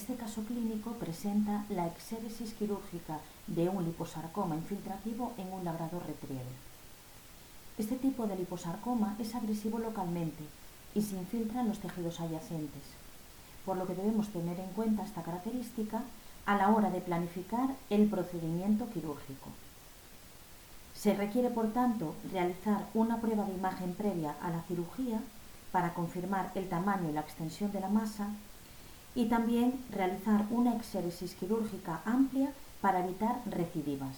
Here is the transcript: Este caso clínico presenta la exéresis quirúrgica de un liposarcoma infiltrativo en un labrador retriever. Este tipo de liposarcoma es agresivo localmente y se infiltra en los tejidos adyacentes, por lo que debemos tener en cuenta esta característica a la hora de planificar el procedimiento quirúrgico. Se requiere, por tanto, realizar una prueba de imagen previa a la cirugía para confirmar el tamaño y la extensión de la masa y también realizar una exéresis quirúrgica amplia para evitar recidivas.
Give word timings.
Este 0.00 0.14
caso 0.14 0.42
clínico 0.44 0.92
presenta 0.92 1.66
la 1.68 1.86
exéresis 1.86 2.54
quirúrgica 2.54 3.18
de 3.46 3.68
un 3.68 3.84
liposarcoma 3.84 4.54
infiltrativo 4.54 5.34
en 5.36 5.52
un 5.52 5.62
labrador 5.62 6.02
retriever. 6.06 6.46
Este 7.76 7.96
tipo 7.96 8.26
de 8.26 8.34
liposarcoma 8.34 9.14
es 9.18 9.34
agresivo 9.34 9.78
localmente 9.78 10.42
y 10.94 11.02
se 11.02 11.16
infiltra 11.16 11.60
en 11.60 11.68
los 11.68 11.80
tejidos 11.80 12.18
adyacentes, 12.18 12.82
por 13.66 13.76
lo 13.76 13.86
que 13.86 13.94
debemos 13.94 14.30
tener 14.30 14.58
en 14.58 14.70
cuenta 14.70 15.04
esta 15.04 15.22
característica 15.22 16.00
a 16.46 16.56
la 16.56 16.70
hora 16.70 16.88
de 16.88 17.02
planificar 17.02 17.68
el 17.90 18.08
procedimiento 18.08 18.88
quirúrgico. 18.88 19.50
Se 20.94 21.12
requiere, 21.12 21.50
por 21.50 21.74
tanto, 21.74 22.14
realizar 22.32 22.86
una 22.94 23.20
prueba 23.20 23.44
de 23.44 23.52
imagen 23.52 23.92
previa 23.92 24.34
a 24.40 24.48
la 24.48 24.62
cirugía 24.62 25.20
para 25.72 25.92
confirmar 25.92 26.52
el 26.54 26.70
tamaño 26.70 27.10
y 27.10 27.12
la 27.12 27.20
extensión 27.20 27.70
de 27.70 27.80
la 27.80 27.90
masa 27.90 28.30
y 29.14 29.26
también 29.26 29.74
realizar 29.90 30.46
una 30.50 30.76
exéresis 30.76 31.34
quirúrgica 31.34 32.00
amplia 32.04 32.52
para 32.80 33.00
evitar 33.04 33.40
recidivas. 33.46 34.16